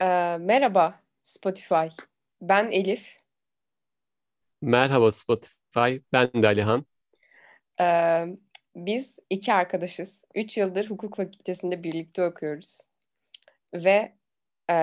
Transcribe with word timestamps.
Ee, 0.00 0.36
merhaba 0.40 1.00
Spotify. 1.24 1.88
Ben 2.42 2.70
Elif. 2.70 3.16
Merhaba 4.62 5.10
Spotify, 5.12 6.00
ben 6.12 6.30
de 6.34 6.46
Alihan. 6.46 6.86
Ee, 7.80 8.26
biz 8.76 9.18
iki 9.30 9.52
arkadaşız. 9.52 10.24
Üç 10.34 10.58
yıldır 10.58 10.90
hukuk 10.90 11.16
fakültesinde 11.16 11.82
birlikte 11.82 12.24
okuyoruz. 12.24 12.78
Ve 13.74 14.12
e, 14.70 14.74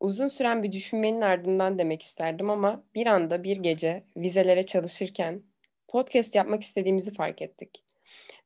uzun 0.00 0.28
süren 0.28 0.62
bir 0.62 0.72
düşünmenin 0.72 1.20
ardından 1.20 1.78
demek 1.78 2.02
isterdim 2.02 2.50
ama 2.50 2.84
bir 2.94 3.06
anda 3.06 3.44
bir 3.44 3.56
gece 3.56 4.04
vizelere 4.16 4.66
çalışırken 4.66 5.42
podcast 5.88 6.34
yapmak 6.34 6.62
istediğimizi 6.62 7.14
fark 7.14 7.42
ettik. 7.42 7.84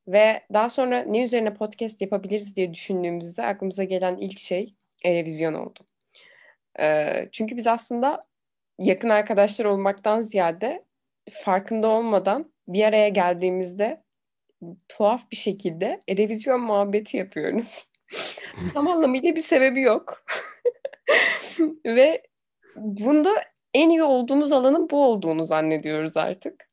Ve 0.08 0.42
daha 0.52 0.70
sonra 0.70 1.02
ne 1.02 1.22
üzerine 1.24 1.54
podcast 1.54 2.00
yapabiliriz 2.00 2.56
diye 2.56 2.74
düşündüğümüzde 2.74 3.46
aklımıza 3.46 3.84
gelen 3.84 4.16
ilk 4.16 4.38
şey 4.38 4.74
Erevizyon 5.04 5.54
oldu. 5.54 5.80
Ee, 6.80 7.28
çünkü 7.32 7.56
biz 7.56 7.66
aslında 7.66 8.24
yakın 8.78 9.08
arkadaşlar 9.08 9.64
olmaktan 9.64 10.20
ziyade 10.20 10.84
farkında 11.32 11.88
olmadan 11.88 12.52
bir 12.68 12.84
araya 12.84 13.08
geldiğimizde 13.08 14.02
tuhaf 14.88 15.30
bir 15.30 15.36
şekilde 15.36 16.00
revizyon 16.10 16.60
muhabbeti 16.60 17.16
yapıyoruz. 17.16 17.88
Tam 18.74 18.88
anlamıyla 18.88 19.36
bir 19.36 19.42
sebebi 19.42 19.80
yok. 19.80 20.24
Ve 21.86 22.22
bunda 22.76 23.44
en 23.74 23.90
iyi 23.90 24.02
olduğumuz 24.02 24.52
alanın 24.52 24.90
bu 24.90 25.04
olduğunu 25.04 25.46
zannediyoruz 25.46 26.16
artık. 26.16 26.70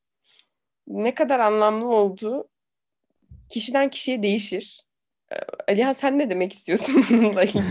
Ne 0.86 1.14
kadar 1.14 1.40
anlamlı 1.40 1.88
olduğu 1.88 2.48
kişiden 3.48 3.90
kişiye 3.90 4.22
değişir. 4.22 4.84
Alihan 5.68 5.92
sen 5.92 6.18
ne 6.18 6.30
demek 6.30 6.52
istiyorsun 6.52 7.04
bununla 7.10 7.44
ilgili? 7.44 7.64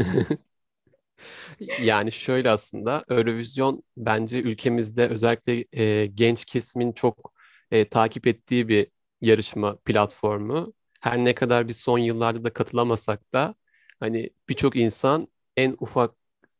Yani 1.59 2.11
şöyle 2.11 2.49
aslında 2.49 3.05
Eurovision 3.09 3.83
bence 3.97 4.41
ülkemizde 4.41 5.07
özellikle 5.09 5.65
e, 5.73 6.05
genç 6.05 6.45
kesimin 6.45 6.91
çok 6.91 7.33
e, 7.71 7.89
takip 7.89 8.27
ettiği 8.27 8.67
bir 8.67 8.87
yarışma 9.21 9.77
platformu. 9.77 10.73
Her 11.01 11.17
ne 11.17 11.35
kadar 11.35 11.67
biz 11.67 11.77
son 11.77 11.97
yıllarda 11.97 12.43
da 12.43 12.53
katılamasak 12.53 13.33
da 13.33 13.55
hani 13.99 14.29
birçok 14.49 14.75
insan 14.75 15.27
en 15.57 15.75
ufak 15.79 16.15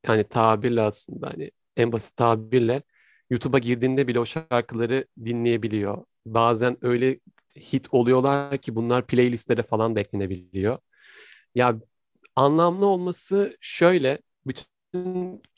hani 0.06 0.24
tabirle 0.24 0.82
aslında 0.82 1.28
hani 1.30 1.52
en 1.78 1.92
basit 1.92 2.18
tabirle 2.18 2.82
YouTube'a 3.30 3.60
girdiğinde 3.60 4.08
bile 4.08 4.20
o 4.20 4.26
şarkıları 4.26 5.06
dinleyebiliyor. 5.26 6.06
Bazen 6.26 6.78
öyle 6.82 7.20
hit 7.58 7.88
oluyorlar 7.92 8.58
ki 8.58 8.76
bunlar 8.76 9.08
playlistlere 9.08 9.64
falan 9.64 9.96
da 9.96 10.00
eklenebiliyor. 10.00 10.78
Ya 11.56 11.76
anlamlı 12.36 12.86
olması 12.86 13.58
şöyle 13.62 14.20
bütün 14.48 14.66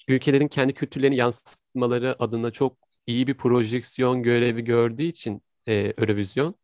ülkelerin 0.08 0.48
kendi 0.48 0.74
kültürlerini 0.74 1.16
yansıtmaları 1.16 2.16
adına 2.20 2.52
çok 2.52 2.78
iyi 3.08 3.28
bir 3.28 3.34
projeksiyon 3.38 4.24
görevi 4.24 4.64
gördüğü 4.64 5.04
için 5.04 5.42
e, 5.68 5.74
Eurovision 5.98 6.56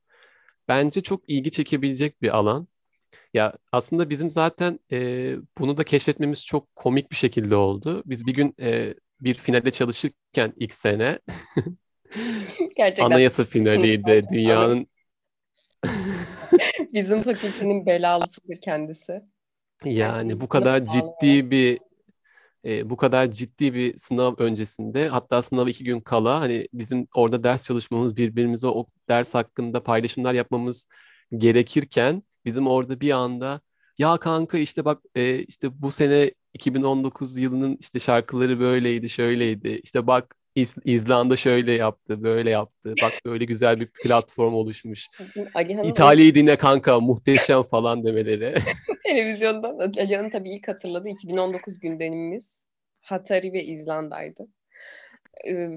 bence 0.68 1.02
çok 1.02 1.30
ilgi 1.30 1.52
çekebilecek 1.52 2.22
bir 2.22 2.38
alan. 2.38 2.68
Ya 3.34 3.54
aslında 3.72 4.10
bizim 4.10 4.30
zaten 4.32 4.80
e, 4.92 5.36
bunu 5.58 5.78
da 5.78 5.84
keşfetmemiz 5.84 6.46
çok 6.46 6.76
komik 6.76 7.12
bir 7.12 7.16
şekilde 7.16 7.56
oldu. 7.56 8.04
Biz 8.06 8.28
bir 8.28 8.34
gün 8.34 8.56
e, 8.62 8.94
bir 9.22 9.34
finalde 9.36 9.72
çalışırken 9.72 10.54
ilk 10.58 10.74
sene 10.74 11.20
Gerçekten. 12.78 13.06
anayasa 13.06 13.44
finaliydi. 13.44 14.26
Dünyanın 14.34 14.88
Bizim 16.94 17.24
fakültenin 17.24 17.86
belalısıdır 17.86 18.62
kendisi. 18.62 19.22
yani 19.86 20.42
bu 20.42 20.50
kadar 20.50 20.86
ciddi 20.86 21.52
bir 21.52 21.80
e, 22.68 22.90
bu 22.90 22.98
kadar 22.98 23.32
ciddi 23.32 23.74
bir 23.74 23.98
sınav 23.98 24.36
öncesinde 24.38 25.08
hatta 25.10 25.42
sınava 25.42 25.70
iki 25.70 25.84
gün 25.84 26.02
kala 26.02 26.40
hani 26.42 26.68
bizim 26.74 27.08
orada 27.16 27.44
ders 27.44 27.64
çalışmamız 27.64 28.18
birbirimize 28.18 28.68
o 28.68 28.88
ders 29.10 29.36
hakkında 29.36 29.84
paylaşımlar 29.84 30.34
yapmamız 30.34 30.88
gerekirken 31.38 32.24
bizim 32.46 32.68
orada 32.68 33.00
bir 33.02 33.12
anda 33.12 33.62
ya 33.98 34.18
kanka 34.18 34.58
işte 34.58 34.86
bak 34.86 35.02
e, 35.16 35.40
işte 35.44 35.82
bu 35.82 35.92
sene 35.92 36.32
2019 36.54 37.38
yılının 37.38 37.78
işte 37.80 38.00
şarkıları 38.00 38.60
böyleydi 38.60 39.10
şöyleydi 39.10 39.82
işte 39.84 40.08
bak 40.08 40.36
İz, 40.58 40.76
İzlanda 40.86 41.36
şöyle 41.36 41.74
yaptı 41.74 42.24
böyle 42.24 42.50
yaptı 42.50 42.94
bak 43.02 43.14
böyle 43.26 43.46
güzel 43.46 43.80
bir 43.80 43.88
platform 43.88 44.54
oluşmuş 44.54 45.08
İtalya'yı 45.84 46.36
dinle 46.36 46.56
kanka 46.56 47.00
muhteşem 47.00 47.64
falan 47.64 48.04
demeleri. 48.04 48.54
Televizyondan 49.04 49.80
Alihan'ın 49.80 50.30
tabii 50.30 50.52
ilk 50.52 50.68
hatırladığı 50.68 51.10
2019 51.10 51.80
gündemimiz 51.80 52.68
Hatari 53.02 53.54
ve 53.54 53.64
İzlanda'ydı. 53.64 54.48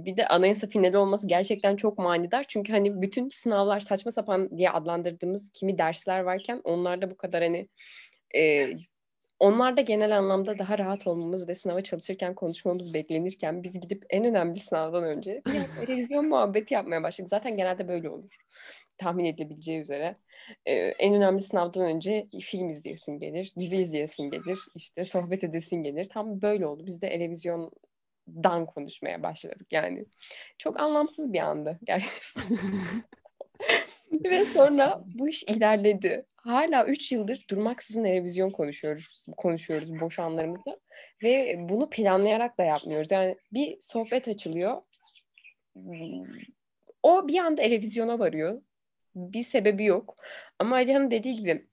Bir 0.04 0.16
de 0.16 0.26
anayasa 0.26 0.66
finali 0.66 0.97
olması 0.98 1.28
gerçekten 1.28 1.76
çok 1.76 1.98
manidar. 1.98 2.44
Çünkü 2.48 2.72
hani 2.72 3.02
bütün 3.02 3.28
sınavlar 3.28 3.80
saçma 3.80 4.12
sapan 4.12 4.58
diye 4.58 4.70
adlandırdığımız 4.70 5.50
kimi 5.52 5.78
dersler 5.78 6.20
varken 6.20 6.60
onlarda 6.64 7.10
bu 7.10 7.16
kadar 7.16 7.42
hani 7.42 7.68
e, 8.36 8.68
onlarda 9.40 9.80
genel 9.80 10.18
anlamda 10.18 10.58
daha 10.58 10.78
rahat 10.78 11.06
olmamız 11.06 11.48
ve 11.48 11.54
sınava 11.54 11.80
çalışırken 11.80 12.34
konuşmamız 12.34 12.94
beklenirken 12.94 13.62
biz 13.62 13.80
gidip 13.80 14.04
en 14.10 14.24
önemli 14.24 14.60
sınavdan 14.60 15.04
önce 15.04 15.42
bir 15.46 15.86
televizyon 15.86 16.28
muhabbeti 16.28 16.74
yapmaya 16.74 17.02
başladık. 17.02 17.30
Zaten 17.30 17.56
genelde 17.56 17.88
böyle 17.88 18.10
olur. 18.10 18.36
Tahmin 18.98 19.24
edilebileceği 19.24 19.80
üzere. 19.80 20.16
Ee, 20.66 20.72
en 20.74 21.14
önemli 21.14 21.42
sınavdan 21.42 21.82
önce 21.82 22.26
film 22.40 22.68
izleyesin 22.68 23.18
gelir, 23.18 23.52
dizi 23.58 23.76
izleyesin 23.76 24.30
gelir, 24.30 24.58
işte 24.74 25.04
sohbet 25.04 25.44
edesin 25.44 25.82
gelir. 25.82 26.08
Tam 26.08 26.42
böyle 26.42 26.66
oldu. 26.66 26.86
Biz 26.86 27.02
de 27.02 27.08
televizyondan 27.08 28.66
konuşmaya 28.66 29.22
başladık 29.22 29.66
yani. 29.70 30.04
Çok 30.58 30.80
anlamsız 30.82 31.32
bir 31.32 31.40
andı 31.40 31.78
gerçekten. 31.84 32.42
Ve 34.24 34.44
sonra 34.44 35.02
bu 35.14 35.28
iş 35.28 35.42
ilerledi. 35.42 36.26
Hala 36.44 36.86
3 36.86 37.12
yıldır 37.12 37.44
durmaksızın 37.50 38.04
televizyon 38.04 38.50
konuşuyoruz, 38.50 39.26
konuşuyoruz 39.36 40.00
boş 40.00 40.18
anlarımızda. 40.18 40.80
Ve 41.22 41.56
bunu 41.58 41.90
planlayarak 41.90 42.58
da 42.58 42.64
yapmıyoruz. 42.64 43.08
Yani 43.10 43.36
bir 43.52 43.80
sohbet 43.80 44.28
açılıyor. 44.28 44.82
O 47.02 47.28
bir 47.28 47.38
anda 47.38 47.62
televizyona 47.62 48.18
varıyor. 48.18 48.62
Bir 49.14 49.42
sebebi 49.42 49.84
yok. 49.84 50.16
Ama 50.58 50.76
Alihan'ın 50.76 51.10
dediği 51.10 51.34
gibi 51.34 51.66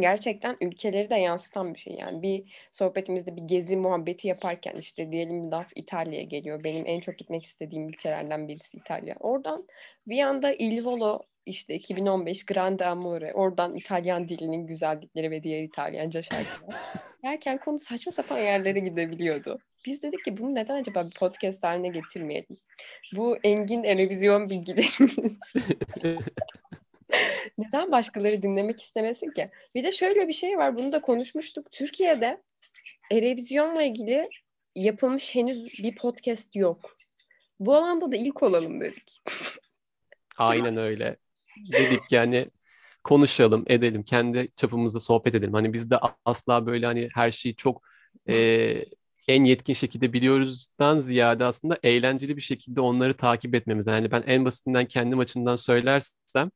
gerçekten 0.00 0.56
ülkeleri 0.60 1.10
de 1.10 1.14
yansıtan 1.14 1.74
bir 1.74 1.78
şey. 1.78 1.94
Yani 1.94 2.22
bir 2.22 2.68
sohbetimizde 2.72 3.36
bir 3.36 3.42
gezi 3.42 3.76
muhabbeti 3.76 4.28
yaparken 4.28 4.76
işte 4.76 5.12
diyelim 5.12 5.50
laf 5.50 5.70
İtalya'ya 5.74 6.24
geliyor. 6.24 6.64
Benim 6.64 6.86
en 6.86 7.00
çok 7.00 7.18
gitmek 7.18 7.44
istediğim 7.44 7.88
ülkelerden 7.88 8.48
birisi 8.48 8.76
İtalya. 8.76 9.16
Oradan 9.20 9.66
bir 10.06 10.22
anda 10.22 10.52
Il 10.52 10.84
Volo 10.84 11.22
işte 11.46 11.74
2015 11.74 12.46
Grande 12.46 12.86
Amore, 12.86 13.32
oradan 13.34 13.74
İtalyan 13.74 14.28
dilinin 14.28 14.66
güzellikleri 14.66 15.30
ve 15.30 15.42
diğer 15.42 15.62
İtalyanca 15.62 16.22
şarkılar. 16.22 16.74
Derken 17.22 17.58
konu 17.58 17.78
saçma 17.78 18.12
sapan 18.12 18.38
yerlere 18.38 18.78
gidebiliyordu. 18.78 19.58
Biz 19.86 20.02
dedik 20.02 20.24
ki 20.24 20.38
bunu 20.38 20.54
neden 20.54 20.80
acaba 20.80 21.06
bir 21.06 21.14
podcast 21.18 21.62
haline 21.62 21.88
getirmeyelim? 21.88 22.56
Bu 23.16 23.36
engin 23.44 23.82
televizyon 23.82 24.50
bilgilerimiz. 24.50 25.54
neden 27.58 27.92
başkaları 27.92 28.42
dinlemek 28.42 28.82
istemesin 28.82 29.30
ki? 29.30 29.50
Bir 29.74 29.84
de 29.84 29.92
şöyle 29.92 30.28
bir 30.28 30.32
şey 30.32 30.58
var, 30.58 30.76
bunu 30.76 30.92
da 30.92 31.00
konuşmuştuk. 31.00 31.72
Türkiye'de 31.72 32.42
televizyonla 33.10 33.82
ilgili 33.82 34.28
yapılmış 34.74 35.34
henüz 35.34 35.78
bir 35.78 35.94
podcast 35.94 36.56
yok. 36.56 36.96
Bu 37.60 37.74
alanda 37.74 38.12
da 38.12 38.16
ilk 38.16 38.42
olalım 38.42 38.80
dedik. 38.80 39.22
Aynen 40.38 40.76
öyle 40.76 41.16
dedik 41.72 42.12
yani 42.12 42.50
konuşalım, 43.04 43.64
edelim, 43.66 44.02
kendi 44.02 44.48
çapımızda 44.56 45.00
sohbet 45.00 45.34
edelim. 45.34 45.54
Hani 45.54 45.72
biz 45.72 45.90
de 45.90 45.98
asla 46.24 46.66
böyle 46.66 46.86
hani 46.86 47.08
her 47.14 47.30
şeyi 47.30 47.56
çok 47.56 47.82
e, 48.28 48.84
en 49.28 49.44
yetkin 49.44 49.74
şekilde 49.74 50.12
biliyoruzdan 50.12 50.98
ziyade 50.98 51.44
aslında 51.44 51.78
eğlenceli 51.82 52.36
bir 52.36 52.42
şekilde 52.42 52.80
onları 52.80 53.16
takip 53.16 53.54
etmemiz. 53.54 53.86
Yani 53.86 54.10
ben 54.10 54.22
en 54.26 54.44
basitinden 54.44 54.86
kendim 54.86 55.18
açımdan 55.18 55.56
söylersem 55.56 56.50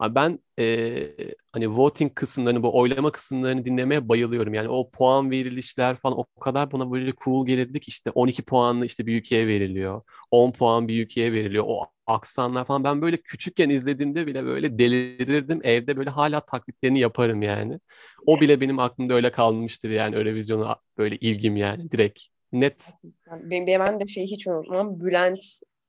ben 0.00 0.38
e, 0.58 1.08
hani 1.52 1.68
voting 1.76 2.14
kısımlarını, 2.14 2.62
bu 2.62 2.78
oylama 2.78 3.12
kısımlarını 3.12 3.64
dinlemeye 3.64 4.08
bayılıyorum. 4.08 4.54
Yani 4.54 4.68
o 4.68 4.90
puan 4.90 5.30
verilişler 5.30 5.96
falan 5.96 6.18
o 6.18 6.40
kadar 6.40 6.72
bana 6.72 6.92
böyle 6.92 7.12
cool 7.24 7.46
gelirdi 7.46 7.80
ki 7.80 7.88
işte 7.88 8.10
12 8.10 8.42
puanlı 8.42 8.86
işte 8.86 9.06
bir 9.06 9.16
ülkeye 9.18 9.46
veriliyor. 9.46 10.02
10 10.30 10.50
puan 10.52 10.88
bir 10.88 11.04
ülkeye 11.04 11.32
veriliyor. 11.32 11.64
O 11.66 11.86
aksanlar 12.06 12.64
falan 12.64 12.84
ben 12.84 13.02
böyle 13.02 13.16
küçükken 13.16 13.70
izlediğimde 13.70 14.26
bile 14.26 14.44
böyle 14.44 14.78
delirirdim. 14.78 15.60
Evde 15.64 15.96
böyle 15.96 16.10
hala 16.10 16.40
taklitlerini 16.40 16.98
yaparım 16.98 17.42
yani. 17.42 17.80
O 18.26 18.40
bile 18.40 18.60
benim 18.60 18.78
aklımda 18.78 19.14
öyle 19.14 19.32
kalmıştır 19.32 19.90
yani 19.90 20.34
vizyona 20.34 20.76
böyle 20.98 21.16
ilgim 21.16 21.56
yani 21.56 21.90
direkt 21.90 22.22
net. 22.52 22.86
Ben, 23.30 23.66
ben 23.66 24.00
de 24.00 24.06
şeyi 24.06 24.26
hiç 24.26 24.46
unutmam. 24.46 25.00
Bülent 25.00 25.44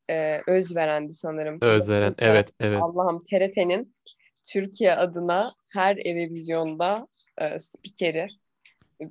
e, 0.09 0.41
Özveren'di 0.47 1.13
sanırım. 1.13 1.57
Özveren 1.61 2.15
evet 2.17 2.49
evet. 2.59 2.81
Allah'ım 2.81 3.23
TRT'nin 3.23 3.96
Türkiye 4.47 4.95
adına 4.95 5.53
her 5.73 5.95
televizyonda 5.95 7.07
e, 7.41 7.59
spikeri. 7.59 8.27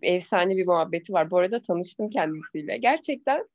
efsane 0.03 0.57
bir 0.57 0.67
muhabbeti 0.67 1.13
var. 1.13 1.31
Bu 1.31 1.39
arada 1.39 1.63
tanıştım 1.63 2.11
kendisiyle. 2.11 2.77
Gerçekten 2.77 3.49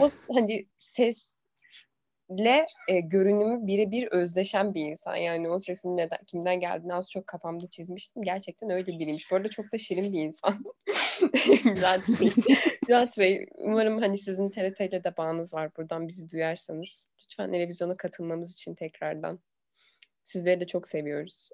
o 0.00 0.10
hani 0.34 0.66
sesle 0.78 2.66
e, 2.88 3.00
görünümü 3.00 3.66
birebir 3.66 4.06
özdeşen 4.06 4.74
bir 4.74 4.84
insan. 4.84 5.16
Yani 5.16 5.50
o 5.50 5.60
sesin 5.60 5.96
neden, 5.96 6.18
kimden 6.26 6.60
geldiğini 6.60 6.94
az 6.94 7.10
çok 7.10 7.26
kafamda 7.26 7.66
çizmiştim. 7.66 8.22
Gerçekten 8.22 8.70
öyle 8.70 8.98
biriymiş. 8.98 9.30
Bu 9.30 9.36
arada 9.36 9.50
çok 9.50 9.72
da 9.72 9.78
şirin 9.78 10.12
bir 10.12 10.22
insan. 10.22 10.64
Bülent 11.64 12.08
Bey. 12.20 12.30
Bülent 12.88 13.18
Bey, 13.18 13.46
umarım 13.54 13.98
hani 13.98 14.18
sizin 14.18 14.50
TRT 14.50 14.80
ile 14.80 15.04
de 15.04 15.16
bağınız 15.16 15.54
var. 15.54 15.70
Buradan 15.76 16.08
bizi 16.08 16.30
duyarsanız. 16.30 17.06
Lütfen 17.24 17.52
televizyona 17.52 17.96
katılmamız 17.96 18.52
için 18.52 18.74
tekrardan. 18.74 19.40
Sizleri 20.28 20.60
de 20.60 20.66
çok 20.66 20.88
seviyoruz. 20.88 21.50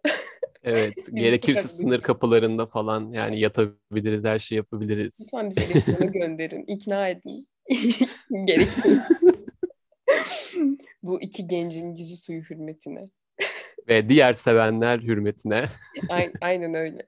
Evet, 0.63 0.95
gerekirse 1.15 1.69
sınır 1.69 2.01
kapılarında 2.01 2.67
falan 2.67 3.13
yani 3.13 3.41
yatabiliriz, 3.41 4.25
her 4.25 4.39
şey 4.39 4.57
yapabiliriz. 4.57 5.21
Lütfen 5.21 5.51
bize 5.51 5.61
televizyona 5.61 6.05
gönderin, 6.13 6.65
ikna 6.67 7.09
edin. 7.09 7.49
Gerekirse. 8.45 8.99
Bu 11.03 11.23
iki 11.23 11.47
gencin 11.47 11.95
yüzü 11.95 12.17
suyu 12.17 12.43
hürmetine. 12.43 13.09
Ve 13.89 14.09
diğer 14.09 14.33
sevenler 14.33 14.99
hürmetine. 14.99 15.65
aynen, 16.09 16.33
aynen 16.41 16.75
öyle. 16.75 17.03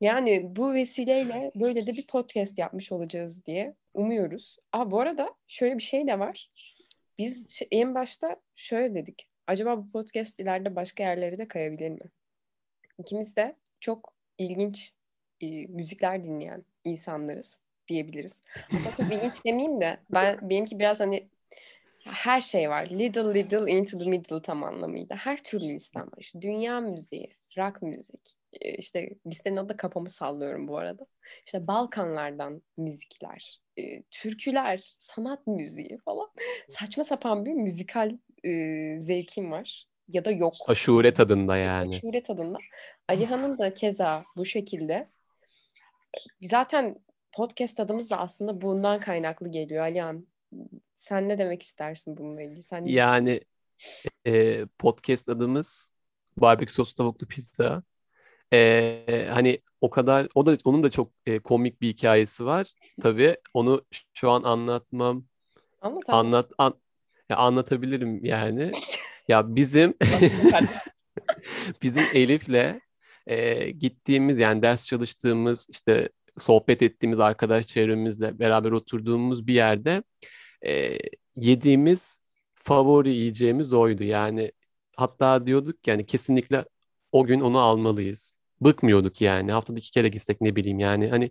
Yani 0.00 0.42
bu 0.56 0.74
vesileyle 0.74 1.50
böyle 1.54 1.86
de 1.86 1.92
bir 1.92 2.06
podcast 2.06 2.58
yapmış 2.58 2.92
olacağız 2.92 3.46
diye 3.46 3.74
umuyoruz. 3.94 4.56
Aa, 4.72 4.90
bu 4.90 5.00
arada 5.00 5.34
şöyle 5.46 5.78
bir 5.78 5.82
şey 5.82 6.06
de 6.06 6.18
var. 6.18 6.50
Biz 7.18 7.60
en 7.70 7.94
başta 7.94 8.36
şöyle 8.56 8.94
dedik. 8.94 9.29
Acaba 9.50 9.76
bu 9.78 9.90
podcast 9.90 10.40
ileride 10.40 10.76
başka 10.76 11.02
yerlere 11.02 11.38
de 11.38 11.48
kayabilir 11.48 11.88
mi? 11.88 12.10
İkimiz 12.98 13.36
de 13.36 13.56
çok 13.80 14.14
ilginç 14.38 14.94
e, 15.40 15.66
müzikler 15.66 16.24
dinleyen 16.24 16.64
insanlarız 16.84 17.60
diyebiliriz. 17.88 18.42
Hatta 18.46 18.90
çok 18.96 19.12
ilginç 19.12 19.32
demeyeyim 19.46 19.80
de 19.80 20.00
ben 20.10 20.50
benimki 20.50 20.78
biraz 20.78 21.00
hani 21.00 21.28
her 22.04 22.40
şey 22.40 22.70
var. 22.70 22.86
Little 22.86 23.34
little 23.34 23.72
into 23.72 23.98
the 23.98 24.10
middle 24.10 24.42
tam 24.42 24.64
anlamıyla. 24.64 25.16
Her 25.16 25.42
türlü 25.42 25.68
listem 25.68 26.02
var. 26.02 26.18
İşte 26.18 26.42
dünya 26.42 26.80
müziği, 26.80 27.36
rock 27.58 27.82
müzik. 27.82 28.36
E, 28.52 28.74
işte 28.74 29.10
listenin 29.26 29.56
adı 29.56 29.76
kafamı 29.76 30.10
sallıyorum 30.10 30.68
bu 30.68 30.78
arada. 30.78 31.06
İşte 31.46 31.66
Balkanlardan 31.66 32.62
müzikler, 32.76 33.60
e, 33.76 34.02
türküler, 34.02 34.78
sanat 34.98 35.46
müziği 35.46 35.98
falan. 36.04 36.30
Saçma 36.68 37.04
sapan 37.04 37.44
bir 37.44 37.52
müzikal 37.52 38.16
e, 38.44 39.00
zevkim 39.00 39.50
var 39.50 39.86
ya 40.08 40.24
da 40.24 40.30
yok. 40.30 40.54
Aşure 40.66 41.14
tadında 41.14 41.56
yani. 41.56 41.96
Aşure 41.96 42.22
tadında. 42.22 42.58
Alihan'ın 43.08 43.58
da 43.58 43.74
keza 43.74 44.24
bu 44.36 44.46
şekilde. 44.46 45.08
Zaten 46.42 46.96
podcast 47.32 47.80
adımız 47.80 48.10
da 48.10 48.18
aslında 48.18 48.60
bundan 48.60 49.00
kaynaklı 49.00 49.48
geliyor 49.48 49.82
Alihan. 49.82 50.26
Sen 50.96 51.28
ne 51.28 51.38
demek 51.38 51.62
istersin 51.62 52.16
bununla 52.16 52.42
ilgili? 52.42 52.62
Sen 52.62 52.84
yani 52.84 53.40
e, 54.26 54.64
podcast 54.78 55.28
adımız 55.28 55.92
barbekü 56.36 56.72
soslu 56.72 56.94
tavuklu 56.94 57.26
pizza. 57.26 57.82
E, 58.52 59.26
hani 59.30 59.60
o 59.80 59.90
kadar 59.90 60.28
o 60.34 60.46
da 60.46 60.56
onun 60.64 60.82
da 60.82 60.90
çok 60.90 61.10
e, 61.26 61.38
komik 61.38 61.80
bir 61.80 61.88
hikayesi 61.88 62.44
var. 62.44 62.74
Tabii 63.02 63.36
onu 63.54 63.84
şu 64.14 64.30
an 64.30 64.42
anlatmam 64.42 65.24
Anlat, 65.82 66.04
anlat 66.08 66.52
an, 66.58 66.74
ya 67.30 67.36
anlatabilirim 67.36 68.24
yani. 68.24 68.72
Ya 69.28 69.56
bizim 69.56 69.94
bizim 71.82 72.04
Elif'le 72.14 72.80
e, 73.26 73.70
gittiğimiz 73.70 74.38
yani 74.38 74.62
ders 74.62 74.86
çalıştığımız 74.86 75.68
işte 75.70 76.08
sohbet 76.38 76.82
ettiğimiz 76.82 77.20
arkadaş 77.20 77.66
çevremizle 77.66 78.38
beraber 78.38 78.72
oturduğumuz 78.72 79.46
bir 79.46 79.54
yerde 79.54 80.02
e, 80.66 80.98
yediğimiz 81.36 82.22
favori 82.54 83.10
yiyeceğimiz 83.10 83.72
oydu. 83.72 84.04
Yani 84.04 84.52
hatta 84.96 85.46
diyorduk 85.46 85.86
yani 85.86 86.06
kesinlikle 86.06 86.64
o 87.12 87.26
gün 87.26 87.40
onu 87.40 87.58
almalıyız. 87.58 88.38
Bıkmıyorduk 88.60 89.20
yani. 89.20 89.52
Haftada 89.52 89.78
iki 89.78 89.90
kere 89.90 90.08
gitsek 90.08 90.40
ne 90.40 90.56
bileyim 90.56 90.78
yani. 90.78 91.08
Hani 91.08 91.30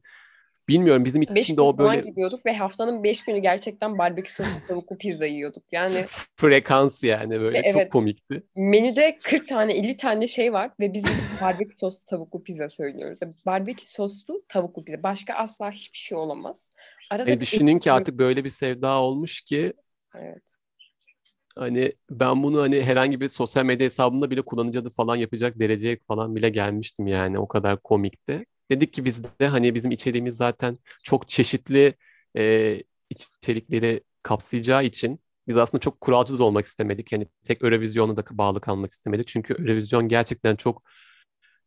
Bilmiyorum 0.69 1.05
bizim 1.05 1.21
için 1.21 1.57
de 1.57 1.61
o 1.61 1.77
böyle... 1.77 2.01
gidiyorduk 2.01 2.45
ve 2.45 2.57
haftanın 2.57 3.03
beş 3.03 3.25
günü 3.25 3.37
gerçekten 3.37 3.97
barbekü 3.97 4.31
soslu 4.31 4.49
tavuklu 4.67 4.97
pizza 4.97 5.25
yiyorduk. 5.25 5.63
Yani 5.71 6.05
frekans 6.35 7.03
yani 7.03 7.41
böyle 7.41 7.57
evet, 7.57 7.73
çok 7.73 7.91
komikti. 7.91 8.43
Menüde 8.55 9.17
40 9.23 9.47
tane 9.47 9.73
50 9.73 9.97
tane 9.97 10.27
şey 10.27 10.53
var 10.53 10.71
ve 10.79 10.93
biz 10.93 11.03
barbekü 11.41 11.77
soslu 11.77 12.05
tavuklu 12.05 12.43
pizza 12.43 12.69
söylüyoruz. 12.69 13.19
barbekü 13.45 13.85
soslu 13.87 14.37
tavuklu 14.49 14.85
pizza. 14.85 15.03
Başka 15.03 15.33
asla 15.33 15.71
hiçbir 15.71 15.97
şey 15.97 16.17
olamaz. 16.17 16.71
Arada 17.11 17.31
e 17.31 17.41
düşünün 17.41 17.79
ki 17.79 17.91
artık 17.91 18.17
böyle 18.17 18.43
bir 18.43 18.49
sevda 18.49 19.01
olmuş 19.01 19.41
ki 19.41 19.73
Evet. 20.15 20.43
Hani 21.55 21.93
ben 22.09 22.43
bunu 22.43 22.61
hani 22.61 22.83
herhangi 22.83 23.21
bir 23.21 23.27
sosyal 23.27 23.65
medya 23.65 23.85
hesabında 23.85 24.31
bile 24.31 24.41
kullanıcı 24.41 24.79
adı 24.79 24.89
falan 24.89 25.15
yapacak 25.15 25.59
dereceye 25.59 25.99
falan 26.07 26.35
bile 26.35 26.49
gelmiştim 26.49 27.07
yani 27.07 27.39
o 27.39 27.47
kadar 27.47 27.79
komikti. 27.79 28.45
Dedik 28.71 28.93
ki 28.93 29.05
biz 29.05 29.23
de 29.39 29.47
hani 29.47 29.75
bizim 29.75 29.91
içeriğimiz 29.91 30.35
zaten 30.37 30.77
çok 31.03 31.27
çeşitli 31.27 31.95
e, 32.37 32.77
içerikleri 33.09 34.03
kapsayacağı 34.23 34.85
için 34.85 35.19
biz 35.47 35.57
aslında 35.57 35.81
çok 35.81 36.01
kuralcı 36.01 36.39
da 36.39 36.43
olmak 36.43 36.65
istemedik. 36.65 37.11
Yani 37.11 37.27
tek 37.43 37.63
Eurovision'a 37.63 38.17
da 38.17 38.23
bağlı 38.31 38.61
kalmak 38.61 38.91
istemedik. 38.91 39.27
Çünkü 39.27 39.53
Eurovision 39.53 40.07
gerçekten 40.09 40.55
çok 40.55 40.83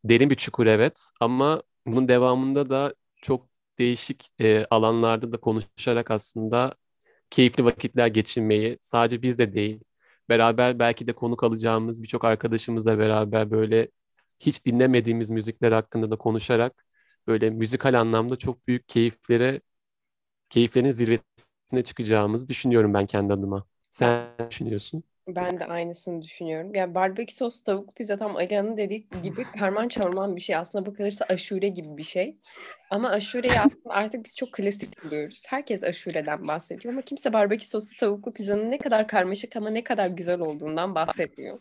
derin 0.04 0.30
bir 0.30 0.34
çukur 0.34 0.66
evet 0.66 1.02
ama 1.20 1.62
bunun 1.86 2.08
devamında 2.08 2.70
da 2.70 2.94
çok 3.16 3.48
değişik 3.78 4.30
e, 4.40 4.66
alanlarda 4.70 5.32
da 5.32 5.36
konuşarak 5.40 6.10
aslında 6.10 6.74
keyifli 7.30 7.64
vakitler 7.64 8.06
geçirmeyi 8.06 8.78
sadece 8.82 9.22
biz 9.22 9.38
de 9.38 9.54
değil 9.54 9.80
beraber 10.28 10.78
belki 10.78 11.06
de 11.06 11.12
konuk 11.12 11.44
alacağımız 11.44 12.02
birçok 12.02 12.24
arkadaşımızla 12.24 12.98
beraber 12.98 13.50
böyle 13.50 13.88
hiç 14.40 14.66
dinlemediğimiz 14.66 15.30
müzikler 15.30 15.72
hakkında 15.72 16.10
da 16.10 16.16
konuşarak 16.16 16.84
böyle 17.26 17.50
müzikal 17.50 17.94
anlamda 18.00 18.36
çok 18.38 18.68
büyük 18.68 18.88
keyiflere, 18.88 19.60
keyiflerin 20.50 20.90
zirvesine 20.90 21.84
çıkacağımızı 21.84 22.48
düşünüyorum 22.48 22.94
ben 22.94 23.06
kendi 23.06 23.32
adıma. 23.32 23.66
Sen 23.90 24.30
düşünüyorsun? 24.50 25.04
Ben 25.28 25.60
de 25.60 25.64
aynısını 25.64 26.22
düşünüyorum. 26.22 26.74
Yani 26.74 26.94
barbekü 26.94 27.34
sos 27.34 27.62
tavuk 27.62 27.96
pizza 27.96 28.18
tam 28.18 28.36
Alihan'ın 28.36 28.76
dediği 28.76 29.06
gibi 29.22 29.44
karman 29.58 29.88
çorman 29.88 30.36
bir 30.36 30.40
şey. 30.40 30.56
Aslında 30.56 30.86
bakılırsa 30.86 31.24
aşure 31.28 31.68
gibi 31.68 31.96
bir 31.96 32.02
şey. 32.02 32.36
Ama 32.90 33.10
aşureyi 33.10 33.60
aslında 33.60 33.94
artık 33.94 34.24
biz 34.24 34.36
çok 34.36 34.52
klasik 34.52 35.04
buluyoruz. 35.04 35.42
Herkes 35.48 35.82
aşureden 35.82 36.48
bahsediyor 36.48 36.94
ama 36.94 37.02
kimse 37.02 37.32
barbekü 37.32 37.66
soslu 37.66 37.96
tavuklu 37.96 38.32
pizzanın 38.32 38.70
ne 38.70 38.78
kadar 38.78 39.08
karmaşık 39.08 39.56
ama 39.56 39.70
ne 39.70 39.84
kadar 39.84 40.06
güzel 40.06 40.40
olduğundan 40.40 40.94
bahsetmiyor. 40.94 41.58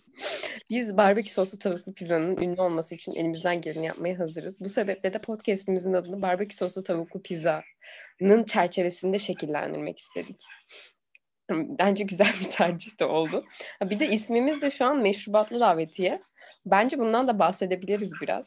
Biz 0.69 0.97
barbekü 0.97 1.31
soslu 1.31 1.59
tavuklu 1.59 1.93
pizzanın 1.93 2.41
ünlü 2.41 2.61
olması 2.61 2.95
için 2.95 3.15
elimizden 3.15 3.61
geleni 3.61 3.85
yapmaya 3.85 4.19
hazırız. 4.19 4.59
Bu 4.59 4.69
sebeple 4.69 5.13
de 5.13 5.21
podcastimizin 5.21 5.93
adını 5.93 6.21
barbekü 6.21 6.55
soslu 6.55 6.83
tavuklu 6.83 7.21
pizzanın 7.21 8.43
çerçevesinde 8.45 9.19
şekillendirmek 9.19 9.99
istedik. 9.99 10.45
Bence 11.79 12.03
güzel 12.03 12.33
bir 12.39 12.51
tercih 12.51 12.99
de 12.99 13.05
oldu. 13.05 13.45
Bir 13.81 13.99
de 13.99 14.09
ismimiz 14.09 14.61
de 14.61 14.71
şu 14.71 14.85
an 14.85 14.97
meşrubatlı 14.97 15.59
davetiye. 15.59 16.21
Bence 16.65 16.99
bundan 16.99 17.27
da 17.27 17.39
bahsedebiliriz 17.39 18.11
biraz. 18.21 18.45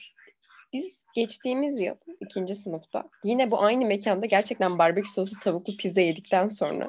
Biz 0.73 1.04
geçtiğimiz 1.14 1.80
yıl 1.80 1.94
ikinci 2.20 2.54
sınıfta 2.54 3.04
yine 3.25 3.50
bu 3.50 3.62
aynı 3.62 3.87
mekanda 3.87 4.26
gerçekten 4.26 4.78
barbekü 4.78 5.11
soslu 5.11 5.38
tavuklu 5.40 5.76
pizza 5.76 6.00
yedikten 6.00 6.49
sonra 6.49 6.88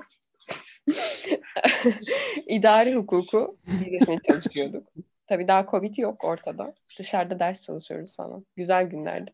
idari 2.48 2.96
hukuku 2.96 3.58
vizesine 3.68 4.20
çalışıyorduk. 4.28 4.88
Tabii 5.28 5.48
daha 5.48 5.66
Covid 5.66 5.98
yok 5.98 6.24
ortada. 6.24 6.74
Dışarıda 7.00 7.40
ders 7.40 7.66
çalışıyoruz 7.66 8.16
falan. 8.16 8.46
Güzel 8.56 8.86
günlerdi. 8.86 9.32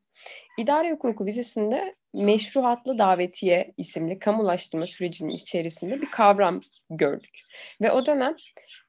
İdare 0.58 0.92
hukuku 0.92 1.26
vizesinde 1.26 1.96
meşruhatlı 2.14 2.98
davetiye 2.98 3.74
isimli 3.78 4.20
kamulaştırma 4.20 4.86
sürecinin 4.86 5.30
içerisinde 5.30 6.02
bir 6.02 6.12
kavram 6.12 6.62
gördük. 6.90 7.40
Ve 7.82 7.92
o 7.92 8.06
dönem 8.06 8.36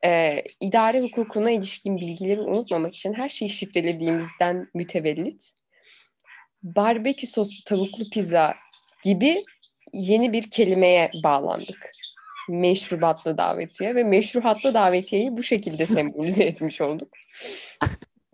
e, 0.04 0.42
idare 0.61 1.00
hukukuna 1.00 1.50
ilişkin 1.50 1.97
bilgileri 1.97 2.40
unutmamak 2.40 2.94
için 2.94 3.14
her 3.14 3.28
şeyi 3.28 3.49
şifrelediğimizden 3.49 4.68
mütevellit 4.75 5.52
barbekü 6.62 7.26
soslu 7.26 7.64
tavuklu 7.64 8.11
pizza 8.11 8.54
gibi 9.04 9.44
yeni 9.92 10.32
bir 10.32 10.50
kelimeye 10.50 11.11
bağlandık. 11.25 11.90
Meşrubatlı 12.49 13.38
davetiye 13.38 13.94
ve 13.94 14.04
meşruhatlı 14.04 14.75
davetiyeyi 14.75 15.37
bu 15.37 15.42
şekilde 15.42 15.87
sembolize 15.87 16.44
etmiş 16.44 16.80
olduk. 16.80 17.08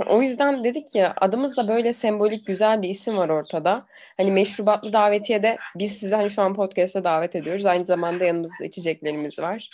O 0.07 0.23
yüzden 0.23 0.65
dedik 0.65 0.95
ya 0.95 1.15
adımızda 1.21 1.69
böyle 1.69 1.93
sembolik 1.93 2.47
güzel 2.47 2.83
bir 2.83 2.89
isim 2.89 3.17
var 3.17 3.29
ortada. 3.29 3.87
Hani 4.17 4.33
meşrubatlı 4.33 4.93
davetiye 4.93 5.43
de 5.43 5.59
biz 5.77 5.93
sizi 5.93 6.15
hani 6.15 6.31
şu 6.31 6.43
an 6.43 6.55
podcast'a 6.55 7.05
davet 7.05 7.37
ediyoruz. 7.37 7.67
Aynı 7.67 7.85
zamanda 7.85 8.25
yanımızda 8.25 8.65
içeceklerimiz 8.65 9.39
var. 9.39 9.71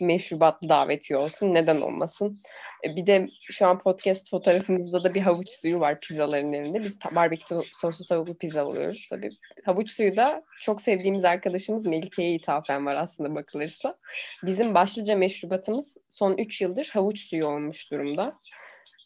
Meşrubatlı 0.00 0.68
davetiye 0.68 1.18
olsun. 1.18 1.54
Neden 1.54 1.80
olmasın? 1.80 2.36
E, 2.84 2.96
bir 2.96 3.06
de 3.06 3.30
şu 3.42 3.66
an 3.66 3.78
podcast 3.78 4.30
fotoğrafımızda 4.30 5.04
da 5.04 5.14
bir 5.14 5.20
havuç 5.20 5.50
suyu 5.50 5.80
var 5.80 6.00
pizzaların 6.00 6.52
elinde. 6.52 6.82
Biz 6.84 6.98
barbekü 7.14 7.60
soslu 7.64 8.04
tavuklu 8.04 8.34
pizza 8.34 8.62
alıyoruz 8.62 9.06
tabii. 9.10 9.30
Havuç 9.64 9.90
suyu 9.90 10.16
da 10.16 10.44
çok 10.62 10.80
sevdiğimiz 10.80 11.24
arkadaşımız 11.24 11.86
Melike'ye 11.86 12.34
ithafen 12.34 12.86
var 12.86 12.96
aslında 12.96 13.34
bakılırsa. 13.34 13.96
Bizim 14.42 14.74
başlıca 14.74 15.16
meşrubatımız 15.16 15.98
son 16.08 16.36
3 16.38 16.60
yıldır 16.60 16.90
havuç 16.92 17.20
suyu 17.20 17.46
olmuş 17.46 17.90
durumda. 17.90 18.38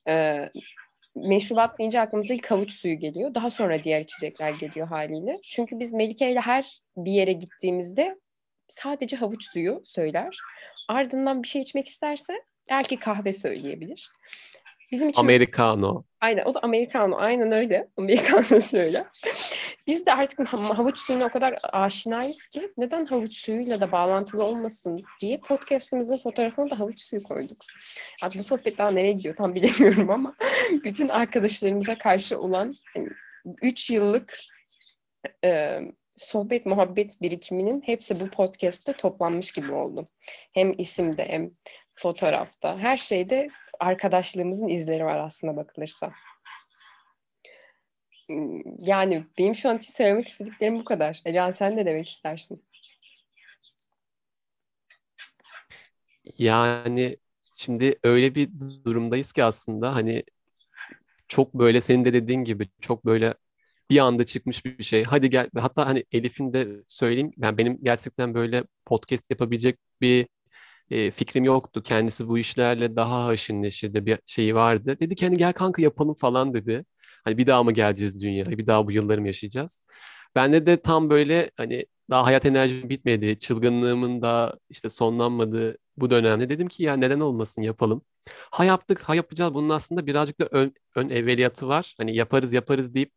Ee, 0.08 0.50
meşrubat 1.16 1.78
deyince 1.78 2.00
aklımıza 2.00 2.34
ilk 2.34 2.50
havuç 2.50 2.72
suyu 2.72 2.98
geliyor. 2.98 3.34
Daha 3.34 3.50
sonra 3.50 3.84
diğer 3.84 4.00
içecekler 4.00 4.50
geliyor 4.50 4.88
haliyle. 4.88 5.40
Çünkü 5.42 5.78
biz 5.78 5.92
Melike 5.92 6.30
ile 6.30 6.40
her 6.40 6.80
bir 6.96 7.12
yere 7.12 7.32
gittiğimizde 7.32 8.18
sadece 8.68 9.16
havuç 9.16 9.44
suyu 9.52 9.82
söyler. 9.84 10.38
Ardından 10.88 11.42
bir 11.42 11.48
şey 11.48 11.62
içmek 11.62 11.88
isterse 11.88 12.42
belki 12.70 12.98
kahve 12.98 13.32
söyleyebilir. 13.32 14.10
Bizim 14.92 15.08
için 15.08 15.20
Americano. 15.20 16.04
Aynen 16.20 16.44
o 16.44 16.54
da 16.54 16.60
Americano. 16.60 17.16
Aynen 17.16 17.52
öyle. 17.52 17.88
Americano 17.96 18.60
söyle. 18.60 19.06
Biz 19.86 20.06
de 20.06 20.14
artık 20.14 20.48
havuç 20.48 20.98
suyuna 20.98 21.24
o 21.24 21.28
kadar 21.28 21.58
aşinayız 21.62 22.46
ki 22.46 22.72
neden 22.76 23.06
havuç 23.06 23.36
suyuyla 23.36 23.80
da 23.80 23.92
bağlantılı 23.92 24.44
olmasın 24.44 25.02
diye 25.20 25.38
podcastimizin 25.38 26.16
fotoğrafına 26.16 26.70
da 26.70 26.78
havuç 26.78 27.00
suyu 27.00 27.22
koyduk. 27.22 27.56
Artık 28.22 28.38
bu 28.38 28.44
sohbet 28.44 28.78
daha 28.78 28.90
nereye 28.90 29.12
gidiyor 29.12 29.36
tam 29.36 29.54
bilemiyorum 29.54 30.10
ama 30.10 30.34
bütün 30.84 31.08
arkadaşlarımıza 31.08 31.98
karşı 31.98 32.40
olan 32.40 32.74
yani 32.96 33.08
3 33.62 33.90
yıllık 33.90 34.38
e, 35.44 35.80
sohbet 36.16 36.66
muhabbet 36.66 37.22
birikiminin 37.22 37.80
hepsi 37.80 38.20
bu 38.20 38.30
podcast'te 38.30 38.92
toplanmış 38.92 39.52
gibi 39.52 39.72
oldu. 39.72 40.06
Hem 40.52 40.74
isimde 40.78 41.28
hem 41.28 41.50
fotoğrafta 41.94 42.78
her 42.78 42.96
şeyde 42.96 43.50
arkadaşlığımızın 43.80 44.68
izleri 44.68 45.04
var 45.04 45.16
aslında 45.16 45.56
bakılırsa. 45.56 46.12
Yani 48.78 49.26
benim 49.38 49.54
şu 49.54 49.68
an 49.68 49.78
için 49.78 49.92
söylemek 49.92 50.28
istediklerim 50.28 50.78
bu 50.78 50.84
kadar. 50.84 51.22
Elian 51.24 51.50
sen 51.50 51.76
ne 51.76 51.86
demek 51.86 52.08
istersin? 52.08 52.64
Yani 56.38 57.16
şimdi 57.56 57.98
öyle 58.02 58.34
bir 58.34 58.50
durumdayız 58.84 59.32
ki 59.32 59.44
aslında 59.44 59.94
hani 59.94 60.24
çok 61.28 61.54
böyle 61.54 61.80
senin 61.80 62.04
de 62.04 62.12
dediğin 62.12 62.44
gibi 62.44 62.68
çok 62.80 63.04
böyle 63.04 63.34
bir 63.90 63.98
anda 63.98 64.24
çıkmış 64.24 64.64
bir 64.64 64.84
şey. 64.84 65.04
Hadi 65.04 65.30
gel 65.30 65.50
hatta 65.58 65.86
hani 65.86 66.04
Elif'in 66.12 66.52
de 66.52 66.68
söyleyeyim 66.88 67.32
yani 67.36 67.58
benim 67.58 67.78
gerçekten 67.82 68.34
böyle 68.34 68.64
podcast 68.86 69.30
yapabilecek 69.30 69.78
bir 70.00 70.26
fikrim 70.90 71.44
yoktu. 71.44 71.82
Kendisi 71.82 72.28
bu 72.28 72.38
işlerle 72.38 72.96
daha 72.96 73.24
haşin 73.24 73.62
neşirde 73.62 74.06
bir 74.06 74.18
şeyi 74.26 74.54
vardı. 74.54 74.96
Dedi 75.00 75.14
ki 75.14 75.26
hani 75.26 75.36
gel 75.38 75.52
kanka 75.52 75.82
yapalım 75.82 76.14
falan 76.14 76.54
dedi. 76.54 76.84
Hani 77.24 77.38
bir 77.38 77.46
daha 77.46 77.62
mı 77.62 77.72
geleceğiz 77.72 78.22
dünyaya? 78.22 78.50
Bir 78.58 78.66
daha 78.66 78.86
bu 78.86 78.92
yılları 78.92 79.20
mı 79.20 79.26
yaşayacağız? 79.26 79.84
Bende 80.34 80.66
de 80.66 80.76
tam 80.82 81.10
böyle 81.10 81.50
hani 81.56 81.86
daha 82.10 82.24
hayat 82.26 82.46
enerjim 82.46 82.88
bitmedi. 82.90 83.38
Çılgınlığımın 83.38 84.22
da 84.22 84.58
işte 84.70 84.90
sonlanmadığı 84.90 85.78
bu 85.96 86.10
dönemde 86.10 86.48
dedim 86.48 86.68
ki 86.68 86.82
ya 86.82 86.96
neden 86.96 87.20
olmasın 87.20 87.62
yapalım. 87.62 88.02
Ha 88.50 88.64
yaptık, 88.64 89.00
ha 89.02 89.14
yapacağız. 89.14 89.54
Bunun 89.54 89.68
aslında 89.68 90.06
birazcık 90.06 90.40
da 90.40 90.48
ön, 90.50 90.74
ön 90.96 91.08
evveliyatı 91.08 91.68
var. 91.68 91.94
Hani 91.98 92.16
yaparız 92.16 92.52
yaparız 92.52 92.94
deyip 92.94 93.12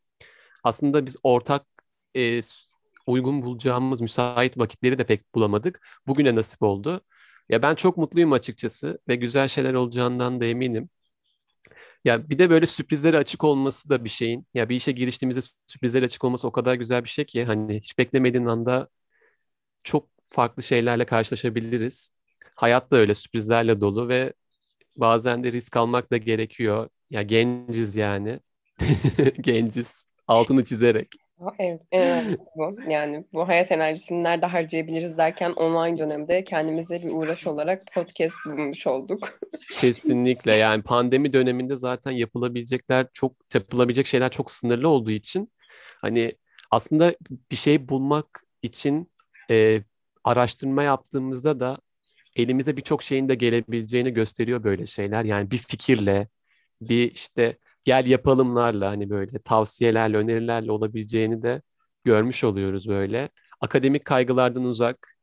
aslında 0.64 1.06
biz 1.06 1.16
ortak 1.24 1.66
e, 2.16 2.42
uygun 3.08 3.42
bulacağımız 3.42 4.02
müsait 4.02 4.58
vakitleri 4.58 4.98
de 5.00 5.06
pek 5.06 5.36
bulamadık. 5.36 5.88
Bugüne 6.08 6.36
nasip 6.36 6.64
oldu. 6.64 7.02
Ya 7.50 7.62
ben 7.62 7.76
çok 7.76 7.98
mutluyum 7.98 8.32
açıkçası 8.34 9.00
ve 9.08 9.16
güzel 9.16 9.48
şeyler 9.48 9.74
olacağından 9.74 10.42
da 10.42 10.46
eminim. 10.46 10.90
Ya 12.06 12.30
bir 12.30 12.40
de 12.40 12.50
böyle 12.50 12.66
sürprizlere 12.66 13.18
açık 13.18 13.44
olması 13.44 13.90
da 13.90 14.04
bir 14.04 14.10
şeyin. 14.10 14.48
Ya 14.54 14.70
bir 14.70 14.76
işe 14.76 14.92
giriştiğimizde 14.92 15.42
sürprizlere 15.68 16.06
açık 16.06 16.24
olması 16.24 16.48
o 16.48 16.52
kadar 16.52 16.74
güzel 16.76 17.04
bir 17.04 17.10
şey 17.10 17.26
ki 17.26 17.46
hani 17.46 17.76
hiç 17.78 17.98
beklemediğin 17.98 18.46
anda 18.46 18.88
çok 19.84 20.10
farklı 20.32 20.64
şeylerle 20.64 21.06
karşılaşabiliriz. 21.06 22.14
Hayat 22.58 22.92
da 22.92 22.98
öyle 22.98 23.16
sürprizlerle 23.16 23.82
dolu 23.82 24.10
ve 24.10 24.34
bazen 24.98 25.46
de 25.46 25.52
risk 25.54 25.78
almak 25.78 26.12
da 26.12 26.18
gerekiyor. 26.18 26.90
Ya 27.12 27.22
genciz 27.24 27.96
yani. 27.96 28.42
genciz. 29.42 30.06
Altını 30.28 30.66
çizerek. 30.66 31.16
Evet, 31.60 31.82
evet 31.92 32.40
bu. 32.56 32.76
Yani 32.90 33.26
bu 33.34 33.48
hayat 33.48 33.72
enerjisini 33.72 34.24
nerede 34.24 34.46
harcayabiliriz 34.46 35.18
derken 35.18 35.52
online 35.52 35.98
dönemde 35.98 36.44
kendimize 36.44 37.04
bir 37.04 37.12
uğraş 37.12 37.48
olarak 37.48 37.84
podcast 37.94 38.36
bulmuş 38.46 38.88
olduk. 38.88 39.40
Kesinlikle 39.72 40.56
yani 40.56 40.84
pandemi 40.84 41.34
döneminde 41.34 41.76
zaten 41.76 42.12
yapılabilecekler 42.12 43.08
çok 43.14 43.34
yapılabilecek 43.54 44.08
şeyler 44.08 44.32
çok 44.32 44.52
sınırlı 44.52 44.90
olduğu 44.90 45.12
için 45.12 45.52
hani 46.02 46.32
aslında 46.72 47.16
bir 47.52 47.56
şey 47.56 47.90
bulmak 47.90 48.44
için 48.62 49.12
e, 49.52 49.82
araştırma 50.24 50.84
yaptığımızda 50.84 51.60
da 51.60 51.78
elimize 52.36 52.78
birçok 52.78 53.04
şeyin 53.04 53.30
de 53.30 53.36
gelebileceğini 53.36 54.14
gösteriyor 54.14 54.64
böyle 54.64 54.86
şeyler. 54.86 55.24
Yani 55.24 55.52
bir 55.52 55.58
fikirle 55.58 56.28
bir 56.82 57.12
işte 57.12 57.58
gel 57.88 58.06
yapalımlarla 58.06 58.90
hani 58.90 59.10
böyle 59.10 59.40
tavsiyelerle, 59.40 60.18
önerilerle 60.18 60.72
olabileceğini 60.72 61.42
de 61.44 61.62
görmüş 62.04 62.44
oluyoruz 62.44 62.88
böyle. 62.88 63.30
Akademik 63.62 64.06
kaygılardan 64.06 64.64
uzak, 64.64 65.18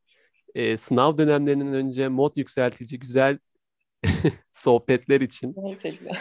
e, 0.54 0.76
sınav 0.76 1.18
dönemlerinden 1.18 1.74
önce 1.74 2.08
mod 2.08 2.36
yükseltici 2.36 2.98
güzel 3.00 3.38
sohbetler 4.52 5.20
için 5.20 5.54
Gerçekten. 5.68 6.16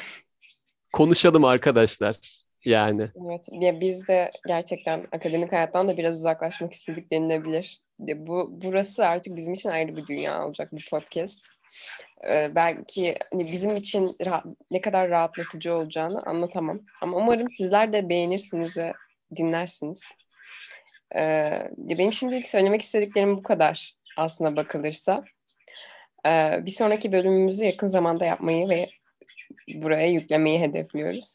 konuşalım 0.93 1.45
arkadaşlar. 1.45 2.19
Yani. 2.65 3.09
Evet. 3.25 3.45
Ya 3.51 3.81
biz 3.81 4.07
de 4.07 4.31
gerçekten 4.47 5.07
akademik 5.12 5.51
hayattan 5.51 5.88
da 5.88 5.97
biraz 5.97 6.19
uzaklaşmak 6.19 6.73
istedik 6.73 7.12
denilebilir. 7.12 7.79
Bu 8.00 8.50
burası 8.51 9.07
artık 9.07 9.35
bizim 9.35 9.53
için 9.53 9.69
ayrı 9.69 9.95
bir 9.95 10.07
dünya 10.07 10.47
olacak 10.47 10.69
bu 10.71 10.77
podcast 10.91 11.52
e, 12.30 12.56
belki 12.56 13.15
hani 13.32 13.46
bizim 13.46 13.75
için 13.75 14.12
ne 14.72 14.82
kadar 14.82 15.10
rahatlatıcı 15.10 15.74
olacağını 15.74 16.24
anlatamam. 16.24 16.80
Ama 17.01 17.18
umarım 17.18 17.51
sizler 17.51 17.94
de 17.94 18.10
beğenirsiniz 18.10 18.77
ve 18.77 18.94
dinlersiniz. 19.36 20.03
E, 21.15 21.51
benim 21.77 22.13
şimdilik 22.13 22.48
söylemek 22.48 22.82
istediklerim 22.82 23.38
bu 23.38 23.44
kadar 23.44 23.94
aslına 24.18 24.56
bakılırsa. 24.56 25.24
E, 26.25 26.60
bir 26.65 26.72
sonraki 26.72 27.12
bölümümüzü 27.12 27.65
yakın 27.65 27.88
zamanda 27.88 28.25
yapmayı 28.25 28.70
ve 28.70 28.89
buraya 29.68 30.08
yüklemeyi 30.08 30.60
hedefliyoruz. 30.60 31.34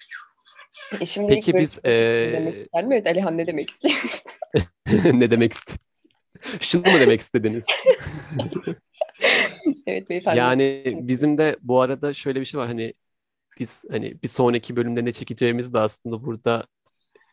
E 1.00 1.06
şimdi 1.06 1.34
Peki 1.34 1.54
biz... 1.54 1.78
E... 1.84 1.90
Demek 2.32 2.56
isterim. 2.56 2.92
Evet 2.92 3.06
Alihan 3.06 3.38
ne 3.38 3.46
demek 3.46 3.70
istiyorsun? 3.70 4.20
ne 5.12 5.30
demek 5.30 5.52
istiyorsun? 5.52 5.88
Şunu 6.60 6.92
mu 6.92 7.00
demek 7.00 7.20
istediniz? 7.20 7.64
evet 9.86 10.10
beyefendi. 10.10 10.38
Yani 10.38 10.82
bizim 11.02 11.38
de 11.38 11.56
bu 11.62 11.80
arada 11.80 12.14
şöyle 12.14 12.40
bir 12.40 12.44
şey 12.44 12.60
var 12.60 12.66
hani 12.68 12.94
biz 13.58 13.84
hani 13.90 14.22
bir 14.22 14.28
sonraki 14.28 14.76
bölümde 14.76 15.04
ne 15.04 15.12
çekeceğimiz 15.12 15.74
de 15.74 15.78
aslında 15.78 16.24
burada 16.24 16.66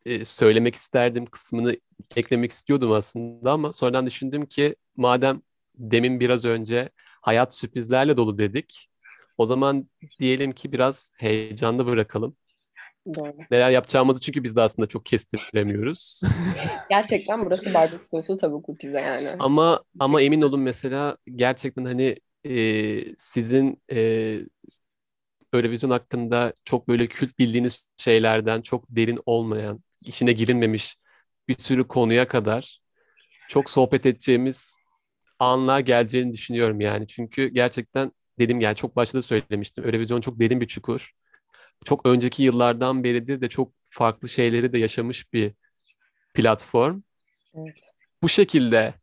e, 0.06 0.26
söylemek 0.26 0.76
isterdim 0.76 1.26
kısmını 1.26 1.78
eklemek 2.16 2.52
istiyordum 2.52 2.92
aslında 2.92 3.52
ama 3.52 3.74
sonradan 3.74 4.06
düşündüm 4.06 4.46
ki 4.46 4.76
madem 4.98 5.42
demin 5.76 6.20
biraz 6.20 6.46
önce 6.46 6.90
hayat 7.22 7.56
sürprizlerle 7.56 8.18
dolu 8.18 8.38
dedik 8.38 8.90
o 9.38 9.46
zaman 9.46 9.90
diyelim 10.20 10.52
ki 10.52 10.72
biraz 10.72 11.12
heyecanlı 11.18 11.86
bırakalım. 11.86 12.38
Doğru. 13.16 13.34
Neler 13.52 13.72
yapacağımızı 13.72 14.22
çünkü 14.22 14.44
biz 14.44 14.56
de 14.56 14.62
aslında 14.62 14.88
çok 14.88 15.06
kestiremiyoruz. 15.06 16.22
Gerçekten 16.90 17.46
burası 17.46 17.74
barbekü 17.74 18.04
soslu 18.12 18.38
tavuklu 18.38 18.76
pizza 18.78 19.00
yani. 19.00 19.30
Ama 19.40 19.84
ama 20.00 20.22
emin 20.22 20.42
olun 20.42 20.60
mesela 20.60 21.18
gerçekten 21.36 21.86
hani 21.86 22.16
e, 22.46 23.16
sizin 23.18 23.82
e, 23.92 24.40
Eurovision 25.54 25.90
hakkında 25.92 26.54
çok 26.66 26.88
böyle 26.88 27.08
kült 27.08 27.40
bildiğiniz 27.40 27.86
şeylerden 27.98 28.62
çok 28.62 28.86
derin 28.90 29.20
olmayan, 29.26 29.84
içine 30.02 30.32
girilmemiş 30.34 30.96
bir 31.48 31.58
sürü 31.58 31.88
konuya 31.88 32.28
kadar 32.28 32.80
çok 33.50 33.70
sohbet 33.70 34.06
edeceğimiz 34.06 34.76
anlar 35.40 35.80
geleceğini 35.80 36.34
düşünüyorum 36.34 36.82
yani. 36.82 37.08
Çünkü 37.08 37.48
gerçekten 37.48 38.12
dedim 38.40 38.62
yani 38.62 38.76
çok 38.76 38.96
başta 38.96 39.18
da 39.18 39.22
söylemiştim. 39.22 39.86
Eurovision 39.86 40.22
çok 40.22 40.40
derin 40.40 40.62
bir 40.62 40.68
çukur. 40.68 41.12
Çok 41.86 42.06
önceki 42.06 42.44
yıllardan 42.44 43.04
beridir 43.04 43.42
de 43.42 43.50
çok 43.50 43.72
farklı 43.90 44.30
şeyleri 44.30 44.74
de 44.74 44.78
yaşamış 44.78 45.34
bir 45.34 45.54
platform. 46.34 47.02
Evet. 47.56 47.76
Bu 48.22 48.30
şekilde 48.30 48.94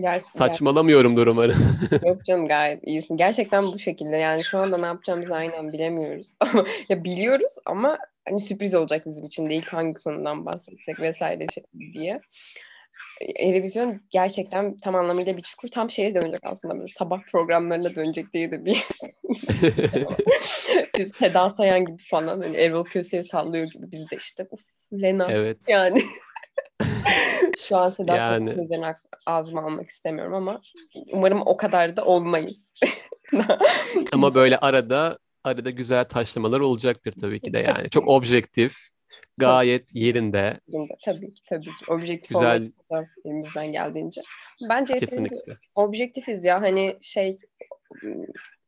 Gerçekten. 0.00 0.38
Saçmalamıyorumdur 0.38 1.26
umarım. 1.26 1.78
Yok 2.06 2.24
canım 2.26 2.48
gayet 2.48 2.86
iyisin. 2.86 3.16
Gerçekten 3.16 3.62
bu 3.62 3.78
şekilde 3.78 4.16
yani 4.16 4.44
şu 4.44 4.58
anda 4.58 4.78
ne 4.78 4.86
yapacağımızı 4.86 5.34
aynen 5.34 5.72
bilemiyoruz. 5.72 6.34
Ama 6.40 6.64
ya 6.88 7.04
biliyoruz 7.04 7.52
ama 7.66 7.98
hani 8.28 8.40
sürpriz 8.40 8.74
olacak 8.74 9.06
bizim 9.06 9.26
için 9.26 9.50
değil 9.50 9.66
hangi 9.70 9.94
konudan 9.94 10.46
bahsetsek 10.46 11.00
vesaire 11.00 11.46
şey 11.54 11.64
diye. 11.94 12.20
Erevizyon 13.20 14.00
gerçekten 14.10 14.80
tam 14.80 14.94
anlamıyla 14.94 15.36
bir 15.36 15.42
çukur. 15.42 15.68
Tam 15.68 15.90
şeye 15.90 16.14
dönecek 16.14 16.40
aslında 16.42 16.74
böyle 16.74 16.88
sabah 16.88 17.22
programlarına 17.32 17.94
dönecek 17.94 18.32
diye 18.32 18.50
de 18.50 18.64
bir 18.64 18.86
Seda 21.18 21.50
Sayan 21.50 21.84
gibi 21.84 22.02
falan 22.10 22.40
hani 22.40 22.56
Erol 22.56 22.84
Köse'ye 22.84 23.22
sallıyor 23.22 23.66
gibi 23.66 23.92
biz 23.92 24.10
de 24.10 24.16
işte 24.16 24.46
uf 24.50 24.60
Lena 24.92 25.26
Evet. 25.30 25.58
yani 25.68 26.04
şu 27.58 27.76
an 27.76 27.90
Seda 27.90 28.16
Yani. 28.16 28.66
Sayan'ın 28.68 28.94
ağzıma 29.26 29.62
almak 29.62 29.88
istemiyorum 29.88 30.34
ama 30.34 30.60
umarım 31.12 31.42
o 31.46 31.56
kadar 31.56 31.96
da 31.96 32.04
olmayız. 32.04 32.74
Ama 34.12 34.34
böyle 34.34 34.58
arada 34.58 35.18
arada 35.44 35.70
güzel 35.70 36.04
taşlamalar 36.04 36.60
olacaktır 36.60 37.14
tabii 37.20 37.40
ki 37.40 37.52
de 37.52 37.58
yani. 37.58 37.90
Çok 37.90 38.08
objektif, 38.08 38.76
gayet 39.40 39.94
yerinde, 39.94 40.60
tabii 41.04 41.34
ki 41.34 41.42
tabii 41.48 41.64
ki 41.64 41.84
objektif 41.88 42.28
güzel 42.28 42.72
olmak 42.88 43.08
elimizden 43.24 43.72
geldiğince. 43.72 44.22
Bence 44.68 44.98
kesinlikle. 44.98 45.56
objektifiz 45.74 46.44
ya 46.44 46.62
hani 46.62 46.98
şey 47.00 47.38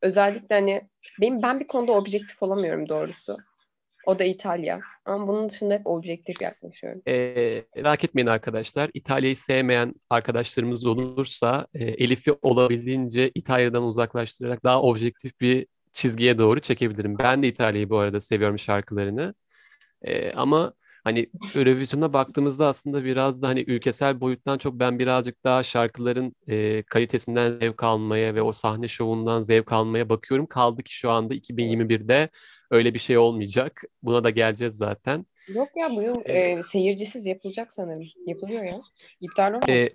özellikle 0.02 0.54
hani 0.54 0.82
benim 1.20 1.42
ben 1.42 1.60
bir 1.60 1.66
konuda 1.66 1.92
objektif 1.92 2.42
olamıyorum 2.42 2.88
doğrusu. 2.88 3.36
O 4.06 4.18
da 4.18 4.24
İtalya. 4.24 4.80
Ama 5.04 5.28
bunun 5.28 5.48
dışında 5.48 5.74
hep 5.74 5.86
objektif 5.86 6.42
yaklaşıyorum. 6.42 7.02
Ee, 7.08 7.64
merak 7.76 8.04
etmeyin 8.04 8.26
arkadaşlar. 8.26 8.90
İtalya'yı 8.94 9.36
sevmeyen 9.36 9.94
arkadaşlarımız 10.10 10.86
olursa 10.86 11.66
e, 11.74 11.84
Elif'i 11.84 12.32
olabildiğince 12.42 13.30
İtalya'dan 13.34 13.82
uzaklaştırarak 13.82 14.64
daha 14.64 14.82
objektif 14.82 15.40
bir 15.40 15.66
çizgiye 15.92 16.38
doğru 16.38 16.60
çekebilirim. 16.60 17.18
Ben 17.18 17.42
de 17.42 17.48
İtalya'yı 17.48 17.90
bu 17.90 17.98
arada 17.98 18.20
seviyorum 18.20 18.58
şarkılarını. 18.58 19.34
Ee, 20.04 20.32
ama 20.32 20.72
hani 21.04 21.30
Eurovision'a 21.54 22.12
baktığımızda 22.12 22.66
aslında 22.66 23.04
biraz 23.04 23.42
da 23.42 23.48
hani 23.48 23.64
ülkesel 23.66 24.20
boyuttan 24.20 24.58
çok 24.58 24.74
ben 24.74 24.98
birazcık 24.98 25.44
daha 25.44 25.62
şarkıların 25.62 26.34
e, 26.48 26.82
kalitesinden 26.82 27.58
zevk 27.58 27.82
almaya 27.82 28.34
ve 28.34 28.42
o 28.42 28.52
sahne 28.52 28.88
şovundan 28.88 29.40
zevk 29.40 29.72
almaya 29.72 30.08
bakıyorum. 30.08 30.46
Kaldı 30.46 30.82
ki 30.82 30.94
şu 30.94 31.10
anda 31.10 31.34
2021'de 31.34 32.28
öyle 32.70 32.94
bir 32.94 32.98
şey 32.98 33.18
olmayacak. 33.18 33.82
Buna 34.02 34.24
da 34.24 34.30
geleceğiz 34.30 34.76
zaten. 34.76 35.26
Yok 35.48 35.68
ya 35.76 35.90
bu 35.90 36.02
yıl 36.02 36.22
Ee, 36.24 36.32
e, 36.38 36.62
seyircisiz 36.62 37.26
yapılacak 37.26 37.72
sanırım. 37.72 38.06
Yapılıyor 38.26 38.64
ya. 38.64 38.80
İptal 39.20 39.48
olmadı. 39.48 39.72
E, 39.72 39.90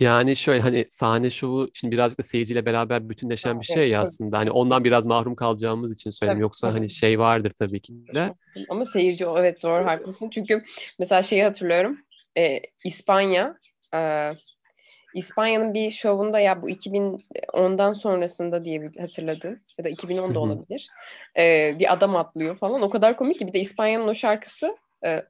yani 0.00 0.36
şöyle 0.36 0.62
hani 0.62 0.86
sahne 0.90 1.30
şovu 1.30 1.68
şimdi 1.74 1.92
birazcık 1.92 2.18
da 2.18 2.22
seyirciyle 2.22 2.66
beraber 2.66 3.08
bütünleşen 3.08 3.60
bir 3.60 3.66
şey 3.66 3.88
ya 3.88 4.00
aslında. 4.00 4.38
Hani 4.38 4.50
ondan 4.50 4.84
biraz 4.84 5.06
mahrum 5.06 5.34
kalacağımız 5.34 5.92
için 5.92 6.10
söyleyeyim. 6.10 6.40
Yoksa 6.40 6.74
hani 6.74 6.88
şey 6.88 7.18
vardır 7.18 7.52
tabii 7.58 7.80
ki 7.80 7.92
de. 8.14 8.34
Ama 8.68 8.84
seyirci 8.84 9.24
evet 9.24 9.62
doğru 9.62 9.86
haklısın. 9.86 10.30
Çünkü 10.30 10.62
mesela 10.98 11.22
şeyi 11.22 11.44
hatırlıyorum. 11.44 11.98
E, 12.38 12.60
İspanya 12.84 13.58
e, 13.94 14.30
İspanya'nın 15.14 15.74
bir 15.74 15.90
şovunda 15.90 16.40
ya 16.40 16.62
bu 16.62 16.70
2010'dan 16.70 17.92
sonrasında 17.92 18.64
diye 18.64 18.82
bir 18.82 19.00
hatırladım. 19.00 19.60
Ya 19.78 19.84
da 19.84 19.88
2010'da 19.88 20.28
Hı 20.28 20.34
hı. 20.34 20.38
olabilir. 20.38 20.88
E, 21.38 21.76
bir 21.78 21.92
adam 21.92 22.16
atlıyor 22.16 22.58
falan. 22.58 22.82
O 22.82 22.90
kadar 22.90 23.16
komik 23.16 23.38
ki 23.38 23.46
bir 23.46 23.52
de 23.52 23.60
İspanya'nın 23.60 24.08
o 24.08 24.14
şarkısı 24.14 24.76
e, 25.04 25.22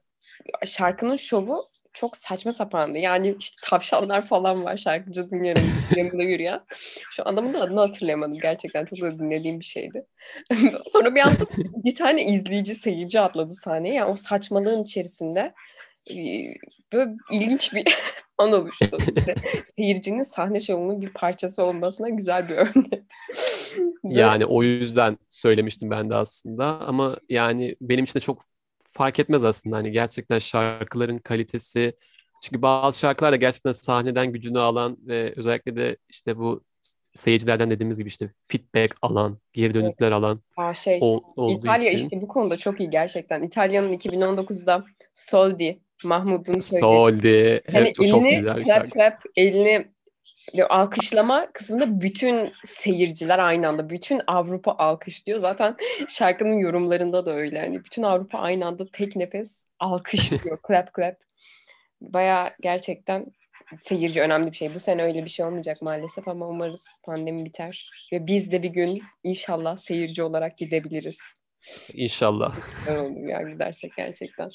şarkının 0.65 1.15
şovu 1.15 1.65
çok 1.93 2.17
saçma 2.17 2.51
sapandı. 2.51 2.97
Yani 2.97 3.35
işte 3.39 3.55
tavşanlar 3.63 4.27
falan 4.27 4.63
var 4.63 4.77
şarkıcının 4.77 5.43
yanında, 5.95 6.23
yürüyen. 6.23 6.61
Şu 7.11 7.27
adamın 7.27 7.53
da 7.53 7.61
adını 7.61 7.79
hatırlayamadım. 7.79 8.39
Gerçekten 8.39 8.85
çok 8.85 9.01
da 9.01 9.19
dinlediğim 9.19 9.59
bir 9.59 9.65
şeydi. 9.65 10.05
Sonra 10.93 11.15
bir 11.15 11.21
anda 11.21 11.45
bir 11.83 11.95
tane 11.95 12.25
izleyici, 12.25 12.75
seyirci 12.75 13.19
atladı 13.19 13.53
sahneye. 13.53 13.93
Yani 13.93 14.11
o 14.11 14.15
saçmalığın 14.15 14.83
içerisinde 14.83 15.53
e, 16.11 16.15
böyle 16.93 17.11
ilginç 17.31 17.73
bir 17.73 17.85
an 18.37 18.51
oluştu. 18.51 18.97
İşte 19.17 19.35
seyircinin 19.77 20.23
sahne 20.23 20.59
şovunun 20.59 21.01
bir 21.01 21.13
parçası 21.13 21.63
olmasına 21.63 22.09
güzel 22.09 22.49
bir 22.49 22.55
örnek. 22.55 23.03
Yani 24.03 24.45
o 24.45 24.63
yüzden 24.63 25.17
söylemiştim 25.29 25.89
ben 25.91 26.09
de 26.09 26.15
aslında. 26.15 26.65
Ama 26.65 27.17
yani 27.29 27.75
benim 27.81 28.03
için 28.03 28.19
de 28.19 28.23
çok 28.23 28.49
fark 28.89 29.19
etmez 29.19 29.43
aslında. 29.43 29.77
Hani 29.77 29.91
gerçekten 29.91 30.39
şarkıların 30.39 31.17
kalitesi. 31.17 31.93
Çünkü 32.43 32.61
bazı 32.61 32.99
şarkılar 32.99 33.31
da 33.31 33.35
gerçekten 33.35 33.71
sahneden 33.71 34.31
gücünü 34.31 34.59
alan 34.59 34.97
ve 35.01 35.33
özellikle 35.35 35.75
de 35.75 35.97
işte 36.09 36.37
bu 36.37 36.63
seyircilerden 37.15 37.71
dediğimiz 37.71 37.97
gibi 37.97 38.07
işte 38.07 38.31
feedback 38.47 38.95
alan, 39.01 39.37
geri 39.53 39.73
dönütler 39.73 40.11
alan 40.11 40.41
Aa, 40.57 40.73
şey, 40.73 40.97
ol- 41.01 41.23
olduğu 41.35 41.59
İtalya 41.67 41.91
için. 41.91 42.21
bu 42.21 42.27
konuda 42.27 42.57
çok 42.57 42.79
iyi 42.79 42.89
gerçekten. 42.89 43.43
İtalya'nın 43.43 43.93
2019'da 43.93 44.85
Soldi, 45.15 45.79
Mahmut'un 46.03 46.59
söylediği. 46.59 46.79
Soldi. 46.91 47.61
Hani 47.71 47.77
Evet, 47.87 47.99
o 47.99 48.03
çok 48.05 48.29
güzel 48.29 48.57
bir 48.57 48.65
şarkı. 48.65 48.89
clap, 48.91 49.23
elini 49.35 49.87
alkışlama 50.69 51.51
kısmında 51.53 52.01
bütün 52.01 52.53
seyirciler 52.65 53.39
aynı 53.39 53.67
anda, 53.67 53.89
bütün 53.89 54.21
Avrupa 54.27 54.71
alkışlıyor. 54.71 55.39
Zaten 55.39 55.75
şarkının 56.07 56.59
yorumlarında 56.59 57.25
da 57.25 57.33
öyle. 57.33 57.57
Yani 57.57 57.83
bütün 57.85 58.03
Avrupa 58.03 58.37
aynı 58.37 58.65
anda 58.65 58.85
tek 58.93 59.15
nefes 59.15 59.65
alkışlıyor. 59.79 60.59
clap 60.67 60.95
clap. 60.95 61.17
Baya 62.01 62.55
gerçekten 62.61 63.25
seyirci 63.81 64.21
önemli 64.21 64.51
bir 64.51 64.57
şey. 64.57 64.75
Bu 64.75 64.79
sene 64.79 65.03
öyle 65.03 65.23
bir 65.23 65.29
şey 65.29 65.45
olmayacak 65.45 65.81
maalesef 65.81 66.27
ama 66.27 66.47
umarız 66.47 66.87
pandemi 67.05 67.45
biter. 67.45 67.89
Ve 68.13 68.27
biz 68.27 68.51
de 68.51 68.63
bir 68.63 68.69
gün 68.69 69.01
inşallah 69.23 69.77
seyirci 69.77 70.23
olarak 70.23 70.57
gidebiliriz. 70.57 71.19
İnşallah. 71.93 72.55
Güzel 72.79 72.99
olur 72.99 73.27
ya 73.27 73.41
gidersek 73.41 73.93
gerçekten. 73.97 74.49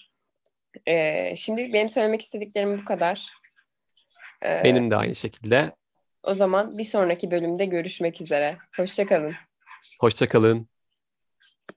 Ee, 0.87 1.37
şimdi 1.37 1.73
benim 1.73 1.91
söylemek 1.91 2.23
istediklerim 2.23 2.79
bu 2.79 2.85
kadar. 2.85 3.27
Ee, 4.45 4.65
Benim 4.65 4.91
de 4.91 4.97
aynı 4.97 5.15
şekilde. 5.15 5.73
O 6.25 6.35
zaman 6.35 6.79
bir 6.79 6.85
sonraki 6.85 7.31
bölümde 7.31 7.65
görüşmek 7.67 8.21
üzere. 8.21 8.59
Hoşçakalın. 8.77 9.35
Hoşça 9.99 10.29
kalın. 10.29 10.69